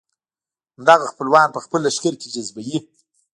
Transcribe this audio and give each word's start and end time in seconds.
همدغه 0.77 1.05
خپلوان 1.13 1.47
په 1.55 1.59
خپل 1.65 1.79
لښکر 1.85 2.13
کې 2.21 2.27
جذبوي. 2.35 2.77